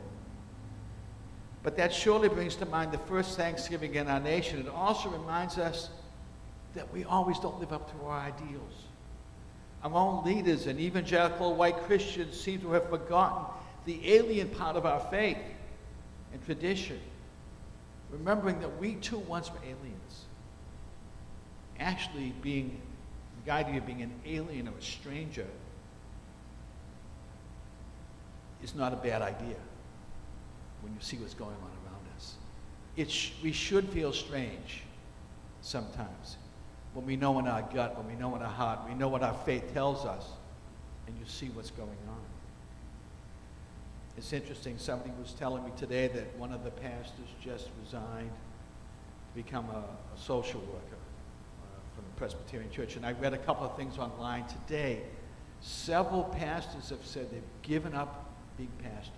But 1.62 1.76
that 1.78 1.94
surely 1.94 2.30
brings 2.30 2.56
to 2.58 2.66
mind 2.66 2.92
the 2.92 2.98
first 3.00 3.38
Thanksgiving 3.38 3.96
in 3.96 4.08
our 4.08 4.20
nation. 4.20 4.60
It 4.60 4.70
also 4.70 5.10
reminds 5.10 5.58
us 5.58 5.90
that 6.74 6.92
we 6.94 7.04
always 7.04 7.40
don't 7.40 7.60
live 7.60 7.74
up 7.74 7.92
to 7.92 8.06
our 8.06 8.20
ideals. 8.20 8.86
Our 9.84 9.94
own 9.94 10.26
leaders 10.26 10.68
and 10.68 10.80
evangelical 10.80 11.56
white 11.56 11.78
Christians 11.84 12.40
seem 12.40 12.62
to 12.62 12.72
have 12.74 12.90
forgotten 12.90 13.46
the 13.86 14.16
alien 14.16 14.50
part 14.50 14.76
of 14.76 14.86
our 14.86 15.00
faith 15.10 15.38
and 16.34 16.44
tradition, 16.46 17.00
remembering 18.12 18.60
that 18.60 18.80
we 18.80 18.96
too 18.96 19.20
once 19.20 19.50
were 19.50 19.60
aliens. 19.64 20.26
Actually, 21.80 22.34
being 22.42 22.82
the 23.46 23.52
idea 23.52 23.78
of 23.78 23.86
being 23.86 24.02
an 24.02 24.14
alien 24.26 24.68
or 24.68 24.74
a 24.78 24.82
stranger 24.82 25.48
is 28.62 28.76
not 28.76 28.92
a 28.92 28.98
bad 28.98 29.22
idea 29.22 29.56
when 30.82 30.94
you 30.94 31.00
see 31.00 31.18
what's 31.18 31.34
going 31.34 31.56
on 31.56 31.72
around 31.86 32.06
us. 32.18 32.36
It 32.98 33.10
sh- 33.10 33.32
we 33.42 33.54
should 33.54 33.88
feel 33.90 34.12
strange 34.12 34.84
sometimes 35.62 36.38
when 37.00 37.08
we 37.08 37.16
know 37.16 37.40
in 37.40 37.48
our 37.48 37.62
gut, 37.62 37.98
when 37.98 38.08
we 38.08 38.16
know 38.16 38.36
in 38.36 38.42
our 38.42 38.52
heart, 38.52 38.80
we 38.86 38.94
know 38.94 39.08
what 39.08 39.24
our 39.24 39.34
faith 39.46 39.74
tells 39.74 40.06
us, 40.06 40.26
and 41.08 41.18
you 41.18 41.24
see 41.26 41.48
what's 41.54 41.72
going 41.72 41.88
on. 42.10 42.20
It's 44.18 44.34
interesting, 44.34 44.78
somebody 44.78 45.14
was 45.18 45.32
telling 45.32 45.64
me 45.64 45.72
today 45.78 46.10
that 46.10 46.38
one 46.38 46.52
of 46.52 46.66
the 46.66 46.72
pastors 46.72 47.30
just 47.42 47.70
resigned 47.82 48.32
to 48.32 49.34
become 49.34 49.70
a, 49.70 49.78
a 49.78 50.18
social 50.18 50.60
worker 50.60 51.00
uh, 51.64 51.96
from 51.96 52.04
the 52.04 52.18
Presbyterian 52.18 52.70
Church. 52.70 52.98
And 52.98 53.06
I 53.06 53.14
read 53.14 53.34
a 53.34 53.38
couple 53.38 53.66
of 53.66 53.78
things 53.78 53.98
online 53.98 54.44
today. 54.48 55.04
Several 55.62 56.26
pastors 56.26 56.90
have 56.90 57.06
said 57.06 57.32
they've 57.32 57.42
given 57.62 57.96
up 57.96 58.30
being 58.58 58.74
pastors 58.84 59.14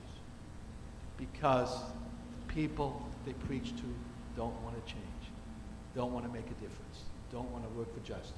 because 1.17 1.80
the 1.80 2.54
people 2.54 3.10
they 3.26 3.34
preach 3.34 3.76
to 3.76 3.84
don't 4.36 4.54
want 4.62 4.76
to 4.76 4.94
change, 4.94 5.32
don't 5.96 6.13
want 6.13 6.28
to 6.28 6.32
make 6.32 6.46
a 6.46 6.62
difference, 6.62 7.06
don't 7.32 7.50
want 7.52 7.63
to 7.63 7.70
work 7.78 7.94
for 7.94 8.00
justice. 8.02 8.34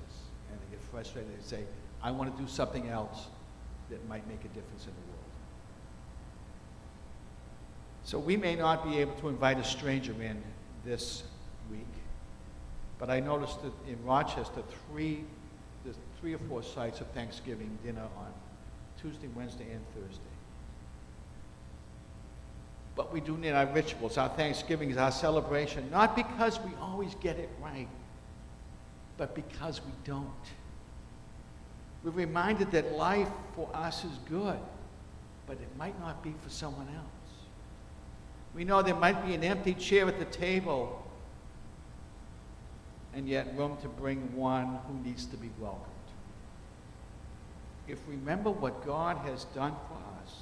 And 0.51 0.59
they 0.59 0.75
get 0.75 0.81
frustrated. 0.91 1.31
They 1.37 1.43
say, 1.43 1.63
I 2.01 2.11
want 2.11 2.35
to 2.35 2.41
do 2.41 2.47
something 2.47 2.89
else 2.89 3.27
that 3.89 4.07
might 4.07 4.27
make 4.27 4.39
a 4.41 4.49
difference 4.49 4.85
in 4.85 4.91
the 4.91 5.11
world. 5.11 5.23
So 8.03 8.19
we 8.19 8.35
may 8.35 8.55
not 8.55 8.83
be 8.83 8.99
able 8.99 9.13
to 9.15 9.29
invite 9.29 9.57
a 9.59 9.63
stranger 9.63 10.13
in 10.21 10.41
this 10.83 11.23
week, 11.71 11.87
but 12.99 13.09
I 13.09 13.19
noticed 13.19 13.61
that 13.63 13.71
in 13.87 14.03
Rochester, 14.03 14.61
three, 14.91 15.23
there's 15.83 15.95
three 16.19 16.33
or 16.33 16.39
four 16.49 16.63
sites 16.63 16.99
of 16.99 17.07
Thanksgiving 17.07 17.77
dinner 17.83 18.01
on 18.17 18.33
Tuesday, 19.01 19.29
Wednesday, 19.35 19.71
and 19.71 19.81
Thursday. 19.93 20.21
But 22.95 23.11
we 23.11 23.21
do 23.21 23.37
need 23.37 23.51
our 23.51 23.65
rituals. 23.67 24.17
Our 24.17 24.29
Thanksgiving 24.29 24.91
is 24.91 24.97
our 24.97 25.11
celebration, 25.11 25.89
not 25.89 26.15
because 26.15 26.59
we 26.59 26.71
always 26.81 27.15
get 27.15 27.37
it 27.37 27.49
right, 27.61 27.87
but 29.17 29.35
because 29.35 29.81
we 29.85 29.91
don't. 30.03 30.27
We're 32.03 32.11
reminded 32.11 32.71
that 32.71 32.93
life 32.93 33.29
for 33.55 33.69
us 33.73 34.03
is 34.03 34.17
good, 34.29 34.59
but 35.47 35.53
it 35.53 35.69
might 35.77 35.99
not 35.99 36.23
be 36.23 36.33
for 36.43 36.49
someone 36.49 36.87
else. 36.87 37.07
We 38.53 38.63
know 38.63 38.81
there 38.81 38.95
might 38.95 39.25
be 39.25 39.33
an 39.33 39.43
empty 39.43 39.73
chair 39.73 40.07
at 40.07 40.19
the 40.19 40.25
table, 40.25 41.01
and 43.13 43.27
yet 43.27 43.55
room 43.57 43.77
to 43.81 43.87
bring 43.87 44.35
one 44.35 44.79
who 44.87 45.07
needs 45.07 45.25
to 45.27 45.37
be 45.37 45.49
welcomed. 45.59 45.87
If 47.87 48.05
we 48.07 48.15
remember 48.15 48.49
what 48.51 48.85
God 48.85 49.17
has 49.17 49.45
done 49.45 49.75
for 49.87 49.97
us, 50.23 50.41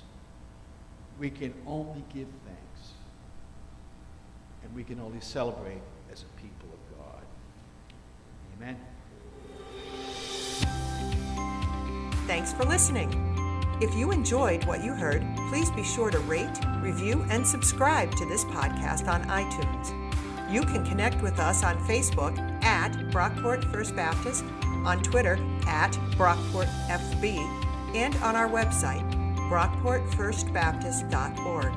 we 1.19 1.29
can 1.29 1.53
only 1.65 2.03
give 2.13 2.27
thanks. 2.45 2.91
And 4.63 4.73
we 4.75 4.83
can 4.83 4.99
only 4.99 5.21
celebrate 5.21 5.81
as 6.11 6.23
a 6.23 6.41
people. 6.41 6.60
Amen. 8.61 8.77
Thanks 12.27 12.53
for 12.53 12.63
listening. 12.63 13.09
If 13.81 13.95
you 13.95 14.11
enjoyed 14.11 14.63
what 14.65 14.83
you 14.83 14.93
heard, 14.93 15.25
please 15.49 15.71
be 15.71 15.83
sure 15.83 16.11
to 16.11 16.19
rate, 16.19 16.59
review, 16.81 17.25
and 17.29 17.45
subscribe 17.45 18.13
to 18.15 18.25
this 18.25 18.45
podcast 18.45 19.07
on 19.07 19.23
iTunes. 19.23 19.97
You 20.51 20.61
can 20.61 20.85
connect 20.85 21.21
with 21.23 21.39
us 21.39 21.63
on 21.63 21.77
Facebook 21.87 22.37
at 22.63 22.91
Brockport 23.11 23.71
First 23.71 23.95
Baptist, 23.95 24.45
on 24.85 25.01
Twitter 25.01 25.39
at 25.65 25.93
BrockportFB, 26.11 27.39
and 27.95 28.15
on 28.17 28.35
our 28.35 28.49
website, 28.49 29.09
brockportfirstbaptist.org. 29.49 31.73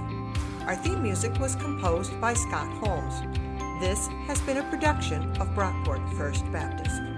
Our 0.67 0.77
theme 0.77 1.03
music 1.03 1.39
was 1.39 1.57
composed 1.57 2.21
by 2.21 2.35
Scott 2.35 2.69
Holmes. 2.75 3.23
This 3.85 4.09
has 4.29 4.41
been 4.41 4.57
a 4.57 4.63
production 4.71 5.31
of 5.37 5.49
Brockport 5.49 6.11
First 6.17 6.51
Baptist. 6.51 7.14